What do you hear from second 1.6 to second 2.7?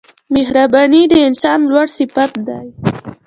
لوړ صفت دی.